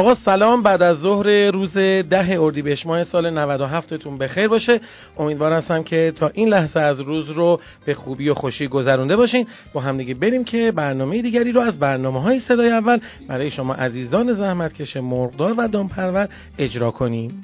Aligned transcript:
آقا 0.00 0.14
سلام 0.14 0.62
بعد 0.62 0.82
از 0.82 0.96
ظهر 0.96 1.50
روز 1.50 1.72
ده 2.08 2.40
اردیبهشت 2.40 2.86
ماه 2.86 3.04
سال 3.04 3.30
97 3.30 3.94
تون 3.94 4.18
بخیر 4.18 4.48
باشه. 4.48 4.80
امیدوار 5.18 5.52
هستم 5.52 5.82
که 5.82 6.12
تا 6.16 6.30
این 6.34 6.48
لحظه 6.48 6.80
از 6.80 7.00
روز 7.00 7.30
رو 7.30 7.60
به 7.84 7.94
خوبی 7.94 8.28
و 8.28 8.34
خوشی 8.34 8.68
گذرونده 8.68 9.16
باشین. 9.16 9.46
با 9.72 9.80
همدیگه 9.80 10.14
بریم 10.14 10.44
که 10.44 10.72
برنامه 10.72 11.22
دیگری 11.22 11.52
رو 11.52 11.60
از 11.60 11.78
برنامه 11.78 12.22
های 12.22 12.40
صدای 12.40 12.70
اول 12.70 12.98
برای 13.28 13.50
شما 13.50 13.74
عزیزان 13.74 14.32
زحمتکش 14.32 14.96
مرغدار 14.96 15.54
و 15.56 15.68
دامپرور 15.68 16.28
اجرا 16.58 16.90
کنیم. 16.90 17.42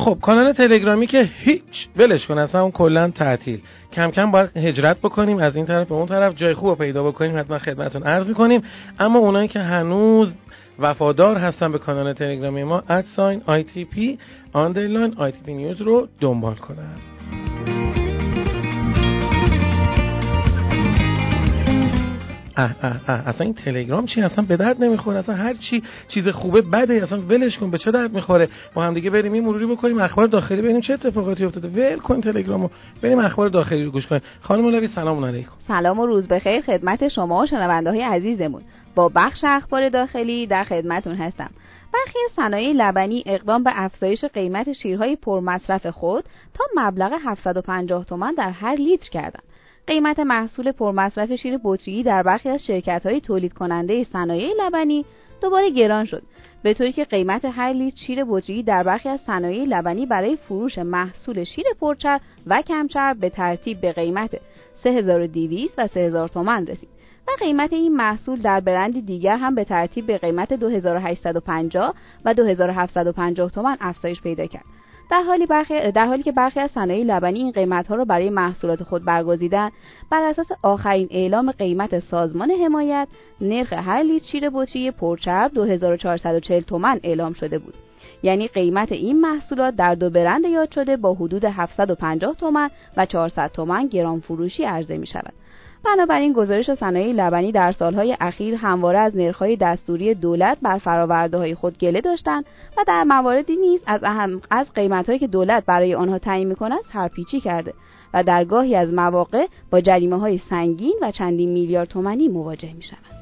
خب 0.00 0.18
کانال 0.22 0.52
تلگرامی 0.52 1.06
که 1.06 1.22
هیچ 1.22 1.88
ولش 1.96 2.26
کن 2.26 2.38
اصلا 2.38 2.62
اون 2.62 2.70
کلا 2.70 3.10
تعطیل. 3.10 3.60
کم 3.92 4.10
کم 4.10 4.30
باید 4.30 4.56
هجرت 4.56 4.98
بکنیم 4.98 5.38
از 5.38 5.56
این 5.56 5.66
طرف 5.66 5.88
به 5.88 5.94
اون 5.94 6.06
طرف 6.06 6.34
جای 6.36 6.54
خوب 6.54 6.78
پیدا 6.78 7.02
بکنیم 7.02 7.38
حتما 7.38 7.58
خدمتون 7.58 8.02
عرض 8.02 8.28
می‌کنیم. 8.28 8.62
اما 8.98 9.18
اونایی 9.18 9.48
که 9.48 9.60
هنوز 9.60 10.34
وفادار 10.78 11.36
هستن 11.36 11.72
به 11.72 11.78
کانال 11.78 12.12
تلگرامی 12.12 12.64
ما 12.64 12.82
at 12.88 13.06
sign 13.06 13.42
ITP 13.46 14.18
underline 14.52 15.14
ITP 15.16 15.54
news 15.54 15.82
رو 15.82 16.08
دنبال 16.20 16.54
کنن. 16.54 16.96
اه 22.60 23.28
اصلا 23.28 23.44
این 23.44 23.54
تلگرام 23.54 24.06
چی؟ 24.06 24.22
اصلا 24.22 24.44
به 24.44 24.56
درد 24.56 24.84
نمی‌خوره. 24.84 25.18
اصلا 25.18 25.34
هر 25.34 25.54
چی 25.54 25.82
چیز 26.08 26.28
خوبه 26.28 26.62
بده. 26.62 27.02
اصلا 27.02 27.20
ولش 27.20 27.58
کن. 27.58 27.70
به 27.70 27.78
چه 27.78 27.90
درد 27.90 28.14
می‌خوره؟ 28.14 28.48
با 28.74 28.82
هم 28.82 28.94
دیگه 28.94 29.10
بریم 29.10 29.32
این 29.32 29.44
مروری 29.44 29.66
بکنیم 29.66 29.98
اخبار 29.98 30.26
داخلی 30.26 30.62
ببینیم. 30.62 30.80
چه 30.80 30.92
اتفاقاتی 30.94 31.44
افتاده؟ 31.44 31.68
ول 31.68 31.98
کن 31.98 32.20
تلگرامو. 32.20 32.68
بریم 33.02 33.18
اخبار 33.18 33.48
داخلی 33.48 33.84
رو 33.84 33.90
گوش 33.90 34.06
کنیم. 34.06 34.22
خانم 34.40 34.62
مولوی 34.62 34.88
سلام 34.88 35.24
علیکم. 35.24 35.50
سلام 35.68 36.00
و 36.00 36.06
روز 36.06 36.28
بخیر 36.28 36.60
خدمت 36.60 37.08
شما 37.08 37.42
و 37.42 37.46
شنونده 37.46 37.90
های 37.90 38.02
عزیزمون. 38.02 38.62
با 38.94 39.10
بخش 39.14 39.44
اخبار 39.44 39.88
داخلی 39.88 40.46
در 40.46 40.64
خدمتون 40.64 41.16
هستم. 41.16 41.50
برخی 41.92 42.18
صنایع 42.36 42.72
لبنی 42.72 43.22
اقدام 43.26 43.62
به 43.62 43.70
افزایش 43.74 44.24
قیمت 44.24 44.72
شیرهای 44.72 45.16
پرمصرف 45.16 45.86
خود 45.86 46.24
تا 46.54 46.64
مبلغ 46.76 47.12
750 47.24 48.04
تومان 48.04 48.34
در 48.34 48.50
هر 48.50 48.74
لیتر 48.74 49.08
کردند. 49.10 49.42
قیمت 49.90 50.18
محصول 50.18 50.72
پرمصرف 50.72 51.32
شیر 51.34 51.58
بطری 51.64 52.02
در 52.02 52.22
برخی 52.22 52.48
از 52.48 52.64
شرکت 52.64 53.06
های 53.06 53.20
تولید 53.20 53.52
کننده 53.52 54.04
صنایع 54.04 54.52
لبنی 54.58 55.04
دوباره 55.42 55.70
گران 55.70 56.04
شد. 56.04 56.22
به 56.62 56.74
طوری 56.74 56.92
که 56.92 57.04
قیمت 57.04 57.44
هر 57.44 57.72
لیتر 57.72 57.96
شیر 57.96 58.24
بطری 58.28 58.62
در 58.62 58.82
برخی 58.82 59.08
از 59.08 59.20
صنایع 59.20 59.64
لبنی 59.64 60.06
برای 60.06 60.36
فروش 60.36 60.78
محصول 60.78 61.44
شیر 61.44 61.64
پرچر 61.80 62.20
و 62.46 62.62
کمچر 62.62 63.14
به 63.14 63.30
ترتیب 63.30 63.80
به 63.80 63.92
قیمت 63.92 64.30
3200 64.82 65.74
و 65.78 65.86
3000 65.86 66.28
تومان 66.28 66.66
رسید 66.66 66.88
و 67.28 67.30
قیمت 67.40 67.72
این 67.72 67.96
محصول 67.96 68.42
در 68.42 68.60
برند 68.60 69.06
دیگر 69.06 69.36
هم 69.36 69.54
به 69.54 69.64
ترتیب 69.64 70.06
به 70.06 70.18
قیمت 70.18 70.52
2850 70.52 71.94
و 72.24 72.34
2750 72.34 73.50
تومان 73.50 73.76
افزایش 73.80 74.20
پیدا 74.20 74.46
کرد. 74.46 74.64
در 75.10 75.22
حالی, 75.22 75.46
برخی 75.46 75.92
در 75.92 76.06
حالی 76.06 76.22
که 76.22 76.32
برخی 76.32 76.60
از 76.60 76.70
صنایع 76.70 77.04
لبنی 77.04 77.38
این 77.38 77.50
قیمت 77.50 77.86
ها 77.86 77.94
را 77.94 78.04
برای 78.04 78.30
محصولات 78.30 78.82
خود 78.82 79.04
برگزیدن 79.04 79.70
بر 80.10 80.22
اساس 80.22 80.46
آخرین 80.62 81.08
اعلام 81.10 81.52
قیمت 81.52 81.98
سازمان 81.98 82.50
حمایت 82.50 83.08
نرخ 83.40 83.72
هر 83.72 84.02
لیتر 84.02 84.26
شیر 84.26 84.50
بطری 84.50 84.90
پرچرب 84.90 85.52
2440 85.54 86.60
تومن 86.60 87.00
اعلام 87.02 87.32
شده 87.32 87.58
بود. 87.58 87.74
یعنی 88.22 88.48
قیمت 88.48 88.92
این 88.92 89.20
محصولات 89.20 89.76
در 89.76 89.94
دو 89.94 90.10
برند 90.10 90.44
یاد 90.44 90.70
شده 90.70 90.96
با 90.96 91.14
حدود 91.14 91.44
750 91.44 92.34
تومن 92.34 92.70
و 92.96 93.06
400 93.06 93.50
تومن 93.52 93.86
گران 93.86 94.20
فروشی 94.20 94.64
عرضه 94.64 94.98
می 94.98 95.06
شود 95.06 95.32
بنابراین 95.84 96.32
گزارش 96.32 96.74
صنایع 96.74 97.12
لبنی 97.12 97.52
در 97.52 97.72
سالهای 97.72 98.16
اخیر 98.20 98.54
همواره 98.54 98.98
از 98.98 99.16
نرخ‌های 99.16 99.56
دستوری 99.56 100.14
دولت 100.14 100.58
بر 100.62 101.28
های 101.32 101.54
خود 101.54 101.78
گله 101.78 102.00
داشتند 102.00 102.44
و 102.76 102.84
در 102.86 103.04
مواردی 103.04 103.56
نیز 103.56 103.80
از 103.86 104.00
از 104.50 104.72
قیمتهایی 104.72 105.18
که 105.18 105.26
دولت 105.26 105.64
برای 105.66 105.94
آنها 105.94 106.18
تعیین 106.18 106.48
می‌کند 106.48 106.80
سرپیچی 106.92 107.40
کرده 107.40 107.74
و 108.14 108.24
در 108.24 108.44
گاهی 108.44 108.76
از 108.76 108.92
مواقع 108.92 109.46
با 109.70 109.80
جریمه 109.80 110.18
های 110.18 110.38
سنگین 110.38 110.94
و 111.02 111.10
چندین 111.10 111.52
میلیارد 111.52 111.88
تومانی 111.88 112.28
مواجه 112.28 112.72
می 112.72 112.82
شود. 112.82 113.19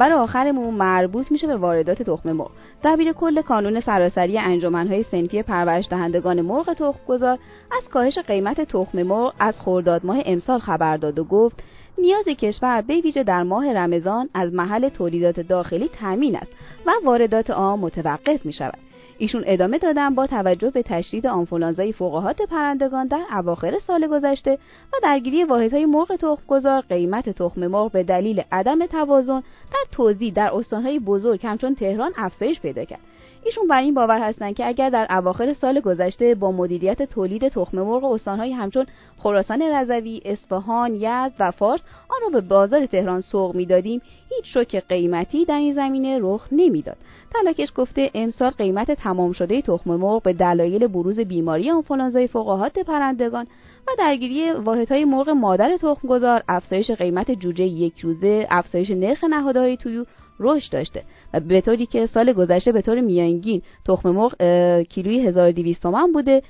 خبر 0.00 0.12
آخرمون 0.12 0.74
مربوط 0.74 1.32
میشه 1.32 1.46
به 1.46 1.56
واردات 1.56 2.02
تخم 2.02 2.32
مرغ. 2.32 2.50
دبیر 2.84 3.12
کل 3.12 3.42
کانون 3.42 3.80
سراسری 3.80 4.38
انجمنهای 4.38 5.02
سنفی 5.02 5.42
پرورش 5.42 5.88
دهندگان 5.90 6.40
مرغ 6.40 6.72
تخمگذار 6.72 7.38
از 7.72 7.88
کاهش 7.88 8.18
قیمت 8.18 8.60
تخم 8.60 9.02
مرغ 9.02 9.34
از 9.38 9.60
خرداد 9.60 10.06
ماه 10.06 10.18
امسال 10.26 10.58
خبر 10.58 10.96
داد 10.96 11.18
و 11.18 11.24
گفت 11.24 11.62
نیاز 11.98 12.24
کشور 12.24 12.80
به 12.80 13.00
ویژه 13.00 13.24
در 13.24 13.42
ماه 13.42 13.72
رمضان 13.72 14.28
از 14.34 14.54
محل 14.54 14.88
تولیدات 14.88 15.40
داخلی 15.40 15.88
تامین 15.88 16.36
است 16.36 16.52
و 16.86 16.90
واردات 17.04 17.50
آن 17.50 17.78
متوقف 17.78 18.46
می 18.46 18.52
شود. 18.52 18.89
ایشون 19.20 19.42
ادامه 19.46 19.78
دادن 19.78 20.14
با 20.14 20.26
توجه 20.26 20.70
به 20.70 20.82
تشدید 20.82 21.26
آنفولانزای 21.26 21.92
فوقهات 21.92 22.42
پرندگان 22.42 23.06
در 23.06 23.24
اواخر 23.32 23.78
سال 23.86 24.06
گذشته 24.06 24.58
و 24.92 24.96
درگیری 25.02 25.44
واحدهای 25.44 25.86
مرغ 25.86 26.16
تخمگذار 26.16 26.80
قیمت 26.80 27.28
تخم 27.28 27.66
مرغ 27.66 27.92
به 27.92 28.02
دلیل 28.02 28.42
عدم 28.52 28.86
توازن 28.86 29.40
در 29.70 29.84
توزیع 29.92 30.32
در 30.32 30.50
استانهای 30.54 30.98
بزرگ 30.98 31.46
همچون 31.46 31.74
تهران 31.74 32.12
افزایش 32.16 32.60
پیدا 32.60 32.84
کرد. 32.84 33.00
ایشون 33.44 33.68
بر 33.68 33.80
این 33.80 33.94
باور 33.94 34.20
هستند 34.20 34.54
که 34.54 34.66
اگر 34.66 34.90
در 34.90 35.06
اواخر 35.10 35.52
سال 35.52 35.80
گذشته 35.80 36.34
با 36.34 36.52
مدیریت 36.52 37.02
تولید 37.02 37.48
تخم 37.48 37.82
مرغ 37.82 38.04
استانهایی 38.04 38.52
همچون 38.52 38.86
خراسان 39.18 39.62
رضوی، 39.62 40.22
اصفهان، 40.24 40.94
یزد 40.94 41.32
و 41.38 41.50
فارس 41.50 41.80
آن 42.08 42.18
را 42.22 42.40
به 42.40 42.48
بازار 42.48 42.86
تهران 42.86 43.20
سوق 43.20 43.54
می‌دادیم 43.54 44.02
هیچ 44.28 44.44
شوک 44.54 44.76
قیمتی 44.88 45.44
در 45.44 45.56
این 45.56 45.74
زمینه 45.74 46.18
رخ 46.22 46.48
نمی‌داد. 46.52 46.96
تلاکش 47.34 47.72
گفته 47.76 48.10
امسال 48.14 48.50
قیمت 48.50 48.90
تمام 48.90 49.32
شده 49.32 49.62
تخم 49.62 49.90
مرغ 49.90 50.22
به 50.22 50.32
دلایل 50.32 50.86
بروز 50.86 51.20
بیماری 51.20 51.70
آنفولانزای 51.70 52.26
فوقهات 52.26 52.78
پرندگان 52.78 53.46
و 53.86 53.90
درگیری 53.98 54.52
واحدهای 54.52 55.04
مرغ 55.04 55.28
مادر 55.28 55.76
تخمگذار 55.76 56.42
افزایش 56.48 56.90
قیمت 56.90 57.30
جوجه 57.30 57.64
یک 57.64 58.00
روزه 58.00 58.46
افزایش 58.50 58.90
نرخ 58.90 59.24
نهادهای 59.24 59.76
تویور 59.76 60.06
رشد 60.40 60.72
داشته 60.72 61.02
و 61.34 61.40
به 61.40 61.60
طوری 61.60 61.86
که 61.86 62.06
سال 62.06 62.32
گذشته 62.32 62.72
به 62.72 62.82
طور 62.82 63.00
میانگین 63.00 63.62
تخم 63.86 64.10
مرغ 64.10 64.34
کیلویی 64.82 65.26
1200 65.26 65.82
تومان 65.82 66.12
بوده. 66.12 66.42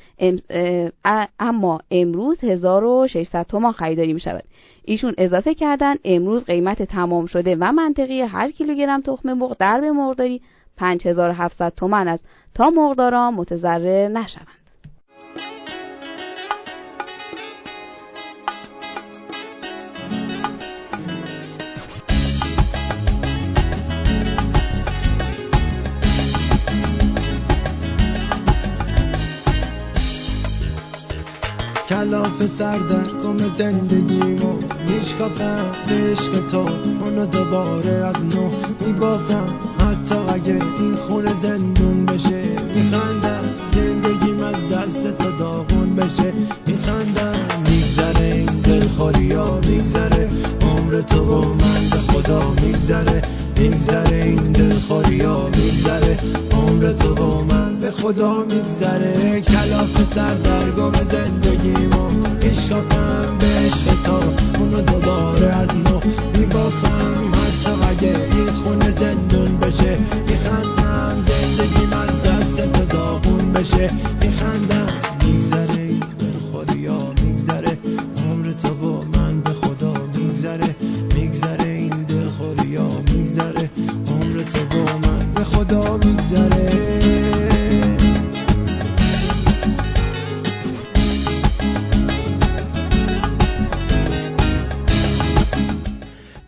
اما 1.38 1.80
امروز 1.90 2.44
1600 2.44 3.46
تومان 3.46 3.72
خریداری 3.72 4.12
می 4.12 4.20
شود 4.20 4.44
ایشون 4.84 5.14
اضافه 5.18 5.54
کردن 5.54 5.94
امروز 6.04 6.44
قیمت 6.44 6.82
تمام 6.82 7.26
شده 7.26 7.56
و 7.60 7.72
منطقی 7.72 8.20
هر 8.20 8.50
کیلوگرم 8.50 9.00
تخم 9.00 9.32
مرغ 9.32 9.56
در 9.58 9.80
به 9.80 9.90
مرغداری 9.90 10.40
5700 10.76 11.72
تومان 11.76 12.08
است. 12.08 12.24
تا 12.54 12.70
مرغداران 12.70 13.34
متضرر 13.34 14.08
نشوند. 14.08 14.59
کلاف 32.40 32.58
سر 32.58 32.78
در 32.78 33.08
گم 33.22 33.38
زندگیمو 33.58 34.52
میشکافم 34.88 35.66
عشق 35.88 36.50
تو 36.50 36.58
اونو 37.04 37.26
دوباره 37.26 37.90
از 37.90 38.16
نو 38.16 38.50
میبافم. 38.86 39.48
حتی 39.78 40.14
اگه 40.14 40.52
این 40.80 40.96
خونه 40.96 41.32
زندون 41.42 42.06
بشه 42.06 42.42
میخندم. 42.74 43.44
زندگیم 43.74 44.42
از 44.42 44.54
دست 44.72 45.18
تو 45.18 45.38
داغون 45.38 45.96
بشه. 45.96 46.32
میخندم. 46.66 47.62
میگذره 47.64 48.34
این 48.34 48.60
دلخوری 48.60 49.32
ها 49.32 49.60
میگذره. 49.60 50.30
عمر 50.60 51.00
تو 51.00 51.24
با 51.24 51.40
من 51.40 51.90
به 51.90 52.12
خدا 52.12 52.50
میگذره. 52.50 53.22
میگذره 53.56 54.24
این 54.24 54.52
دلخوری 54.52 55.20
ها 55.20 55.48
میگذره. 55.48 56.18
عمر 56.52 56.92
تو 56.92 57.14
با 57.14 57.42
من 57.42 57.80
به 57.80 57.90
خدا 57.90 58.44
میگذره. 58.44 59.40
کلاف 59.40 60.14
سر 60.14 60.70
گم 60.70 60.92
زندگیمو 60.92 62.29
میشکافم 62.42 63.38
به 63.38 63.70
تو 64.04 64.22
اونو 64.58 64.80
دوباره 64.80 65.46
از 65.46 65.68
نو 65.68 66.00
میبافم. 66.34 67.32
حتی 67.34 68.06
این 68.06 68.52
خونه 68.52 68.94
زندون 69.00 69.58
بشه 69.58 69.98
میخندم. 70.26 71.24
زندگی 71.28 71.86
من 71.86 72.06
دست 72.06 72.60
بشه. 73.52 74.19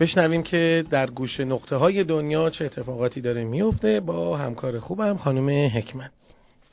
بشنویم 0.02 0.42
که 0.42 0.84
در 0.90 1.10
گوش 1.10 1.40
نقطه 1.40 1.76
های 1.76 2.04
دنیا 2.04 2.50
چه 2.50 2.64
اتفاقاتی 2.64 3.20
داره 3.20 3.44
میفته 3.44 4.00
با 4.00 4.36
همکار 4.36 4.78
خوبم 4.78 5.16
خانم 5.16 5.68
حکمت. 5.68 6.10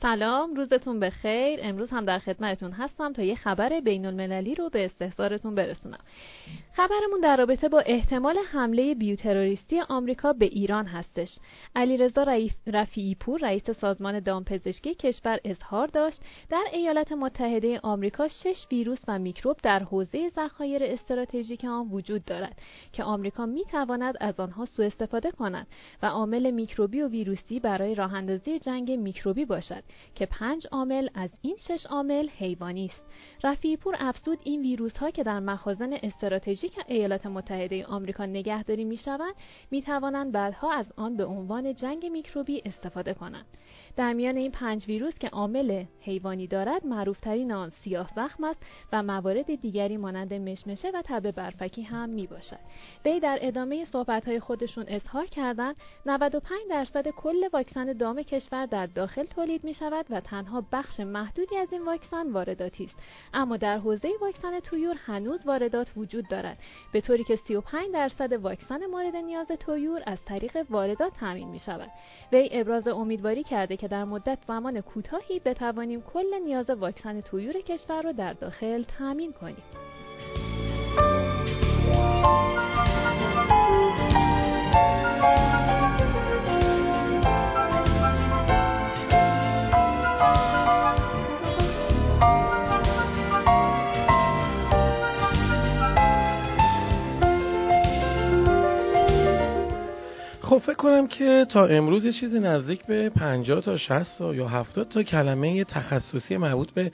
سلام 0.02 0.54
روزتون 0.54 1.00
بخیر. 1.00 1.60
امروز 1.62 1.90
هم 1.90 2.04
در 2.04 2.18
خدمتتون 2.18 2.72
هستم 2.72 3.12
تا 3.12 3.22
یه 3.22 3.34
خبر 3.34 3.80
بین 3.80 4.06
المللی 4.06 4.54
رو 4.54 4.70
به 4.70 4.84
استحضارتون 4.84 5.54
برسونم. 5.54 5.98
خبرمون 6.72 7.20
در 7.22 7.36
رابطه 7.36 7.68
با 7.68 7.80
احتمال 7.80 8.38
حمله 8.52 8.94
بیوتروریستی 8.94 9.80
آمریکا 9.80 10.32
به 10.32 10.44
ایران 10.44 10.86
هستش. 10.86 11.38
علیرضا 11.76 12.26
رفیعی 12.66 13.14
پور 13.14 13.40
رئیس 13.40 13.70
سازمان 13.70 14.20
دامپزشکی 14.20 14.94
کشور 14.94 15.38
اظهار 15.44 15.86
داشت 15.86 16.20
در 16.50 16.64
ایالات 16.72 17.12
متحده 17.12 17.80
آمریکا 17.82 18.28
شش 18.28 18.66
ویروس 18.72 18.98
و 19.08 19.18
میکروب 19.18 19.56
در 19.62 19.82
حوزه 19.82 20.28
ذخایر 20.28 20.82
استراتژیک 20.84 21.64
آن 21.64 21.88
وجود 21.90 22.24
دارد 22.24 22.58
که 22.92 23.04
آمریکا 23.04 23.46
می‌تواند 23.46 24.14
از 24.20 24.40
آنها 24.40 24.64
سوء 24.64 24.86
استفاده 24.86 25.30
کند 25.30 25.66
و 26.02 26.06
عامل 26.06 26.50
میکروبی 26.50 27.02
و 27.02 27.08
ویروسی 27.08 27.60
برای 27.60 27.94
راه 27.94 28.38
جنگ 28.38 28.92
میکروبی 28.92 29.44
باشد. 29.44 29.89
که 30.14 30.26
پنج 30.26 30.66
عامل 30.72 31.08
از 31.14 31.30
این 31.42 31.56
شش 31.68 31.86
عامل 31.86 32.28
حیوانی 32.28 32.86
است. 32.86 33.02
رفیعی 33.44 33.76
پور 33.76 33.96
افزود 33.98 34.38
این 34.44 34.62
ویروس 34.62 34.96
ها 34.96 35.10
که 35.10 35.22
در 35.22 35.40
مخازن 35.40 35.92
استراتژیک 35.92 36.78
ایالات 36.88 37.26
متحده 37.26 37.86
آمریکا 37.86 38.26
نگهداری 38.26 38.84
می 38.84 38.96
شوند 38.96 39.34
می 39.70 39.82
توانند 39.82 40.32
بعدها 40.32 40.72
از 40.72 40.86
آن 40.96 41.16
به 41.16 41.24
عنوان 41.24 41.74
جنگ 41.74 42.06
میکروبی 42.06 42.62
استفاده 42.64 43.14
کنند. 43.14 43.46
در 43.96 44.12
میان 44.12 44.36
این 44.36 44.50
پنج 44.50 44.86
ویروس 44.86 45.14
که 45.18 45.28
عامل 45.28 45.84
حیوانی 46.00 46.46
دارد 46.46 46.86
معروفترین 46.86 47.52
آن 47.52 47.70
سیاه 47.70 48.10
زخم 48.16 48.44
است 48.44 48.62
و 48.92 49.02
موارد 49.02 49.54
دیگری 49.54 49.96
مانند 49.96 50.34
مشمشه 50.34 50.90
و 50.94 51.02
تب 51.04 51.30
برفکی 51.30 51.82
هم 51.82 52.08
می 52.08 52.26
باشد. 52.26 52.58
وی 53.04 53.20
در 53.20 53.38
ادامه 53.42 53.84
صحبتهای 53.84 54.40
خودشون 54.40 54.84
اظهار 54.88 55.26
کردند 55.26 55.76
95 56.06 56.60
درصد 56.70 57.08
کل 57.08 57.48
واکسن 57.52 57.92
دام 57.92 58.22
کشور 58.22 58.66
در 58.66 58.86
داخل 58.86 59.24
تولید 59.24 59.64
می 59.64 59.74
شود 59.74 60.06
و 60.10 60.20
تنها 60.20 60.64
بخش 60.72 61.00
محدودی 61.00 61.56
از 61.56 61.68
این 61.72 61.84
واکسن 61.84 62.32
وارداتی 62.32 62.84
است. 62.84 62.96
اما 63.34 63.56
در 63.56 63.78
حوزه 63.78 64.08
واکسن 64.20 64.60
تویور 64.60 64.94
هنوز 65.06 65.46
واردات 65.46 65.88
وجود 65.96 66.28
دارد. 66.28 66.58
به 66.92 67.00
طوری 67.00 67.24
که 67.24 67.36
35 67.36 67.92
درصد 67.92 68.32
واکسن 68.32 68.86
مورد 68.86 69.16
نیاز 69.16 69.46
تویور 69.46 70.02
از 70.06 70.18
طریق 70.24 70.66
واردات 70.70 71.12
تامین 71.20 71.48
می 71.48 71.58
شود 71.58 71.90
وی 72.32 72.48
ابراز 72.52 72.88
امیدواری 72.88 73.42
کرده 73.42 73.76
که 73.80 73.88
در 73.88 74.04
مدت 74.04 74.38
زمان 74.48 74.80
کوتاهی 74.80 75.40
بتوانیم 75.40 76.02
کل 76.02 76.38
نیاز 76.44 76.70
واکسن 76.70 77.20
تویور 77.20 77.52
کشور 77.52 78.02
را 78.02 78.12
در 78.12 78.32
داخل 78.32 78.82
تامین 78.82 79.32
کنیم. 79.32 79.62
فکر 100.60 100.74
کنم 100.74 101.06
که 101.06 101.46
تا 101.48 101.66
امروز 101.66 102.04
یه 102.04 102.12
چیزی 102.12 102.38
نزدیک 102.40 102.86
به 102.86 103.10
50 103.10 103.60
تا 103.60 103.76
60 103.76 104.20
یا 104.20 104.48
70 104.48 104.88
تا 104.88 105.02
کلمه 105.02 105.64
تخصصی 105.64 106.36
مربوط 106.36 106.70
به 106.70 106.92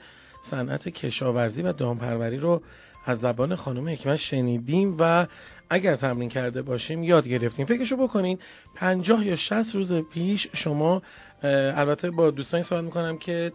صنعت 0.49 0.89
کشاورزی 0.89 1.61
و 1.61 1.73
دامپروری 1.73 2.37
رو 2.37 2.61
از 3.05 3.19
زبان 3.19 3.55
خانم 3.55 3.89
حکمت 3.89 4.15
شنیدیم 4.15 4.95
و 4.99 5.27
اگر 5.69 5.95
تمرین 5.95 6.29
کرده 6.29 6.61
باشیم 6.61 7.03
یاد 7.03 7.27
گرفتیم. 7.27 7.65
فکرشو 7.65 7.95
بکنین 7.97 8.39
50 8.75 9.25
یا 9.25 9.35
60 9.35 9.75
روز 9.75 9.93
پیش 9.93 10.47
شما 10.53 11.01
البته 11.43 12.11
با 12.11 12.31
دوستانی 12.31 12.63
صحبت 12.63 12.83
می‌کنم 12.83 13.17
که 13.17 13.51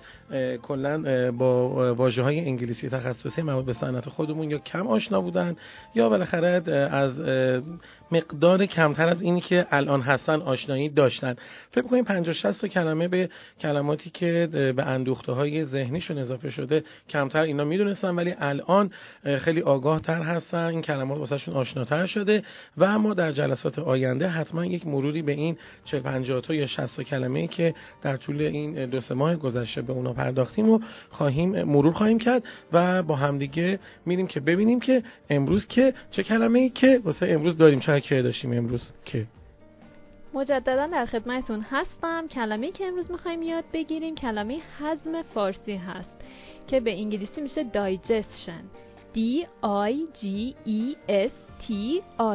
کلا 0.63 1.33
با 1.33 1.95
واژه 1.95 2.23
های 2.23 2.41
انگلیسی 2.41 2.89
تخصصی 2.89 3.43
مربوط 3.43 3.65
به 3.65 3.73
صنعت 3.73 4.09
خودمون 4.09 4.51
یا 4.51 4.59
کم 4.59 4.87
آشنا 4.87 5.21
بودن 5.21 5.57
یا 5.95 6.09
بالاخره 6.09 6.73
از 6.91 7.13
مقدار 8.13 8.67
کمتر 8.67 9.09
از 9.09 9.23
اینی 9.23 9.41
که 9.41 9.67
الان 9.71 10.01
هستن 10.01 10.43
آشنایی 10.43 10.89
داشتن. 10.89 11.37
فکر 11.71 11.87
کنیم 11.87 12.05
50 12.05 12.35
60 12.35 12.61
تا 12.61 12.69
کلمه 12.69 13.09
به 13.09 13.29
کلماتی 13.61 14.11
که 14.11 14.49
به 14.77 14.87
اندوخته 14.87 15.33
های 15.33 15.65
ذهنیشون 15.65 16.19
اضافه 16.19 16.51
شده 16.51 16.85
کمتر 17.09 17.43
اینا 17.43 17.65
می‌دونستن 17.65 18.15
ولی 18.15 18.35
الان 18.39 18.91
خیلی 19.39 19.61
آگاه 19.61 20.01
تر 20.01 20.23
هستن. 20.23 20.67
این 20.67 20.83
کلمات 20.83 21.19
واسهشون 21.19 21.55
آشناتر 21.55 22.02
شده 22.07 22.43
و 22.77 22.85
اما 22.85 23.15
در 23.15 23.33
جلسات 23.33 23.79
آینده 23.79 24.29
حتما 24.29 24.67
یک 24.67 24.87
مروری 24.87 25.23
به 25.23 25.33
این 25.33 25.57
40 25.85 26.01
50 26.01 26.41
تا 26.41 26.55
یا 26.55 26.67
60 26.67 27.03
کلمه 27.03 27.47
که 27.47 27.75
در 28.03 28.17
طول 28.17 28.41
این 28.41 28.87
دو 28.87 29.01
سه 29.01 29.15
ماه 29.15 29.37
گذشته 29.37 29.83
به 29.83 29.93
اونا 29.93 30.13
پرداختیم 30.13 30.71
و 30.71 30.81
خواهیم 31.11 31.63
مرور 31.63 31.93
خواهیم 31.93 32.19
کرد 32.19 32.43
و 32.73 33.03
با 33.03 33.17
همدیگه 33.17 33.79
میریم 34.07 34.27
که 34.27 34.41
ببینیم 34.41 34.81
که 34.81 35.03
امروز 35.31 35.67
که 35.67 35.95
چه 36.11 36.23
کلمه 36.23 36.59
ای 36.59 36.69
که 36.71 37.01
واسه 37.05 37.27
امروز 37.29 37.57
داریم 37.57 37.81
چه 37.81 38.01
که 38.01 38.23
داشتیم 38.23 38.53
امروز 38.53 38.83
که. 39.05 39.27
مجددا 40.35 40.87
در 40.87 41.07
خدمتتون 41.07 41.67
هستم. 41.71 42.29
کلمه 42.29 42.71
که 42.71 42.85
امروز 42.85 43.11
می‌خوایم 43.11 43.43
یاد 43.43 43.65
بگیریم 43.73 44.15
کلمه 44.15 44.59
حزم 44.81 45.23
فارسی 45.23 45.77
هست 45.77 46.21
که 46.67 46.81
به 46.81 46.93
انگلیسی 46.93 47.41
میشه 47.41 47.65
digestion. 47.75 48.83
D 49.15 49.19
I 49.63 49.95
G 50.21 50.55
E 50.67 50.97
S 51.09 51.52
T 51.63 51.71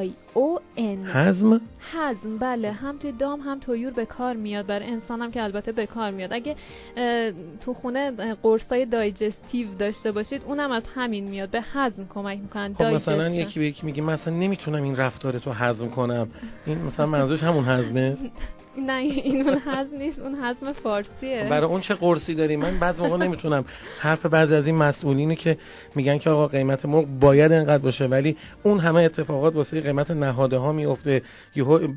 I 0.03 0.07
O 0.35 0.59
N. 0.77 1.15
حزم؟ 1.15 1.62
حزم 1.94 2.38
بله. 2.39 2.71
هم 2.71 2.97
توی 2.97 3.12
دام 3.12 3.39
هم 3.39 3.59
تویور 3.59 3.91
به 3.91 4.06
کار 4.06 4.35
میاد. 4.35 4.65
برای 4.65 4.88
انسان 4.88 5.21
هم 5.21 5.31
که 5.31 5.44
البته 5.44 5.71
به 5.71 5.85
کار 5.85 6.11
میاد. 6.11 6.33
اگه 6.33 6.56
تو 7.61 7.73
خونه 7.73 8.11
قرصای 8.44 8.85
دایجستیو 8.85 9.68
داشته 9.80 10.11
باشید 10.11 10.42
اونم 10.45 10.71
از 10.71 10.83
همین 10.95 11.30
میاد. 11.30 11.49
به 11.49 11.61
هضم 11.73 12.07
کمک 12.09 12.40
می‌کنن. 12.40 12.73
خب 12.73 12.83
مثلا 12.83 13.30
یکی 13.30 13.59
به 13.59 13.66
یکی 13.66 13.85
میگه 13.85 14.01
مثلا 14.01 14.33
نمی‌تونم 14.33 14.83
این 14.83 14.95
رفتار 14.95 15.40
تو 15.40 15.51
هضم 15.51 15.90
کنم. 15.90 16.28
این 16.66 16.81
مثلا 16.81 17.06
منظورش 17.06 17.44
همون 17.44 17.66
هضمه 17.66 18.18
نه 18.77 18.93
این 18.93 19.49
اون 19.49 19.57
حزم 19.57 19.97
نیست 19.97 20.19
اون 20.19 20.35
حزم 20.35 20.73
فارسیه. 20.73 21.47
برای 21.49 21.69
اون 21.69 21.81
چه 21.81 21.93
قرصی 21.93 22.35
داری 22.35 22.55
من 22.55 22.79
بعض 22.79 22.99
موقع 22.99 23.17
نمی‌تونم. 23.17 23.65
حرف 23.99 24.25
بعضی 24.25 24.55
از 24.55 24.65
این 24.65 24.75
مسئولینی 24.75 25.35
که 25.35 25.57
میگن 25.95 26.17
که 26.17 26.29
آقا 26.29 26.47
قیمت 26.47 26.85
مرغ 26.85 27.05
باید 27.05 27.51
انقدر 27.51 27.83
باشه 27.83 28.05
ولی 28.05 28.37
اون 28.63 28.79
همه 28.79 29.01
اتفاقات 29.03 29.55
واسه 29.55 29.81
قیمت 29.81 30.11
نهاده 30.11 30.57
ها 30.57 30.71
میفته 30.71 31.21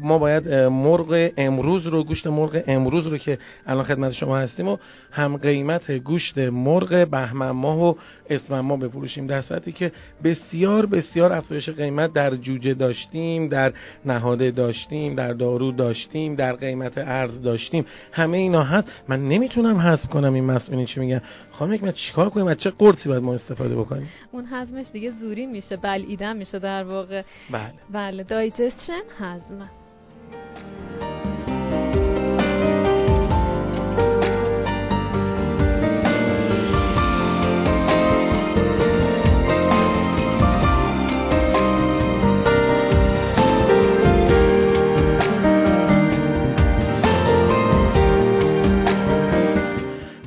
ما 0.00 0.18
باید 0.18 0.48
مرغ 0.54 1.30
امروز 1.36 1.86
رو 1.86 2.04
گوشت 2.04 2.26
مرغ 2.26 2.62
امروز 2.66 3.06
رو 3.06 3.18
که 3.18 3.38
الان 3.66 3.84
خدمت 3.84 4.12
شما 4.12 4.38
هستیم 4.38 4.68
و 4.68 4.76
هم 5.12 5.36
قیمت 5.36 5.90
گوشت 5.92 6.38
مرغ 6.38 7.08
بهمن 7.10 7.50
ماه 7.50 7.90
و 7.90 7.94
اسفند 8.30 8.64
ماه 8.64 8.78
بفروشیم. 8.78 9.26
در 9.26 9.42
صورتی 9.42 9.72
که 9.72 9.92
بسیار 10.24 10.86
بسیار 10.86 11.32
افزایش 11.32 11.68
قیمت 11.68 12.12
در 12.12 12.36
جوجه 12.36 12.74
داشتیم 12.74 13.46
در 13.46 13.72
نهاده 14.04 14.50
داشتیم 14.50 15.14
در 15.14 15.32
دارو 15.32 15.72
داشتیم 15.72 16.34
در 16.34 16.52
قیمت 16.52 16.69
ارز 16.96 17.42
داشتیم. 17.42 17.86
همه 18.12 18.36
اینا 18.36 18.62
هست. 18.62 18.88
من 19.08 19.28
نمی‌تونم 19.28 19.76
حذف 19.76 20.06
کنم 20.06 20.34
این 20.34 20.44
مسئولین 20.44 20.86
چی 20.86 21.00
میگن؟ 21.00 21.22
خانم 21.52 21.78
من 21.82 21.92
چیکار 21.92 22.30
کنیم؟ 22.30 22.46
از 22.46 22.56
چه 22.56 22.70
قرصی 22.70 23.08
باید 23.08 23.22
ما 23.22 23.34
استفاده 23.34 23.76
بکنیم؟ 23.76 24.08
اون 24.32 24.44
هضمش 24.50 24.86
دیگه 24.92 25.12
زوری 25.20 25.46
میشه. 25.46 25.76
بلعیدن 25.76 26.36
میشه 26.36 26.58
در 26.58 26.84
واقع. 26.84 27.22
بله. 27.50 27.72
بله. 27.92 28.22
دایجستشن 28.22 29.02
هضم 29.18 29.79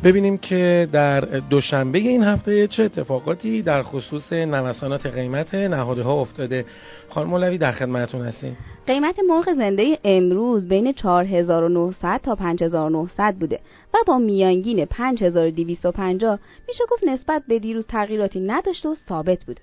ببینیم 0.04 0.38
که 0.38 0.88
در 0.92 1.20
دوشنبه 1.22 2.00
این 2.00 2.24
هفته 2.24 2.68
چه 2.68 2.84
اتفاقاتی 2.84 3.62
در 3.62 3.84
خصوص 3.84 4.34
نوسانات 4.34 5.06
قیمت 5.06 5.56
نهاده 5.56 6.02
ها 6.02 6.22
افتاده. 6.22 6.66
خانم 7.10 7.30
مولوی 7.30 7.58
در 7.58 7.72
خدمتتون 7.72 8.22
هستیم. 8.22 8.58
قیمت 8.88 9.20
مرغ 9.30 9.54
زنده 9.54 10.00
امروز 10.04 10.68
بین 10.68 10.94
4900 10.94 12.20
تا 12.24 12.36
5900 12.36 13.36
بوده 13.36 13.60
و 13.94 13.98
با 14.08 14.18
میانگین 14.18 14.86
5250 14.86 16.40
میشه 16.68 16.84
گفت 16.92 17.04
نسبت 17.04 17.44
به 17.48 17.60
دیروز 17.60 17.88
تغییراتی 17.88 18.40
نداشته 18.40 18.90
و 18.90 18.96
ثابت 19.10 19.44
بوده 19.46 19.62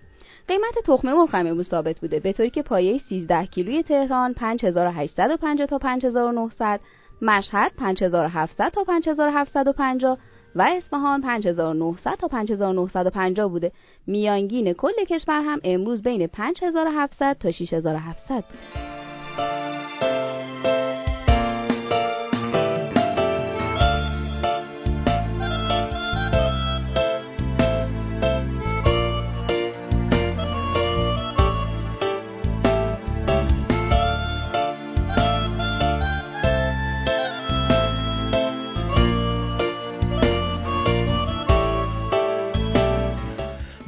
قیمت 0.49 0.75
تخم 0.87 1.13
مرغ 1.13 1.29
هم 1.33 1.47
امروز 1.47 1.69
ثابت 1.69 2.01
بوده 2.01 2.21
به 2.21 2.33
طوری 2.33 2.51
که 2.51 2.63
پایه 2.63 2.99
13 2.99 3.47
کیلوی 3.47 3.83
تهران 3.83 4.35
5850 4.35 5.67
تا 5.67 5.79
5900 5.79 6.81
مشهد 7.23 7.73
5700 7.77 8.69
تا 8.69 8.85
5750 8.85 10.19
و 10.55 10.63
اصفهان 10.77 11.21
5900 11.21 12.15
تا 12.15 12.29
5950 12.29 13.51
بوده. 13.51 13.73
میانگین 14.07 14.73
کل 14.73 15.05
کشور 15.09 15.43
هم 15.43 15.61
امروز 15.65 16.03
بین 16.03 16.27
5700 16.27 17.37
تا 17.41 17.51
6700 17.51 18.45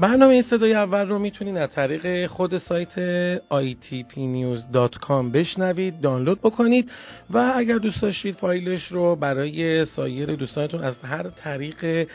برنامه 0.03 0.43
صدای 0.43 0.75
اول 0.75 1.09
رو 1.09 1.19
می‌تونید 1.19 1.57
از 1.57 1.71
طریق 1.71 2.27
خود 2.27 2.59
سایت 2.59 2.95
itpnews.com 3.39 5.33
بشنوید 5.33 6.01
دانلود 6.01 6.41
بکنید 6.41 6.91
و 7.31 7.53
اگر 7.57 7.79
دوست 7.79 8.03
داشتید 8.03 8.35
فایلش 8.35 8.87
رو 8.87 9.17
برای 9.17 9.85
سایر 9.85 10.35
دوستانتون 10.35 10.85
از 10.85 10.99
هر 11.03 11.23
طریق 11.23 12.09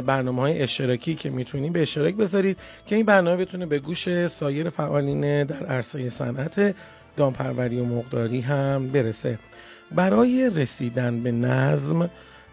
برنامه 0.00 0.42
های 0.42 0.62
اشتراکی 0.62 1.14
که 1.14 1.30
می‌تونید 1.30 1.72
به 1.72 1.82
اشتراک 1.82 2.14
بذارید 2.14 2.56
که 2.86 2.96
این 2.96 3.06
برنامه 3.06 3.44
بتونه 3.44 3.66
به 3.66 3.78
گوش 3.78 4.28
سایر 4.28 4.70
فعالین 4.70 5.44
در 5.44 5.66
عرصه 5.66 6.10
صنعت 6.10 6.74
دامپروری 7.16 7.80
و 7.80 7.84
مقداری 7.84 8.40
هم 8.40 8.88
برسه. 8.88 9.38
برای 9.94 10.50
رسیدن 10.50 11.22
به 11.22 11.32
نظم 11.32 12.10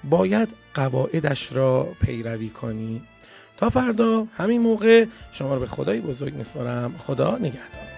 باید 0.10 0.50
قواعدش 0.74 1.50
را 1.52 1.88
پیروی 2.06 2.50
کنید 2.50 3.17
تا 3.58 3.70
فردا 3.70 4.28
همین 4.38 4.62
موقع 4.62 5.06
شما 5.32 5.54
رو 5.54 5.60
به 5.60 5.68
خدای 5.68 6.00
بزرگ 6.00 6.34
میسپارم. 6.34 6.96
خدا 7.08 7.38
نگهدار. 7.38 7.97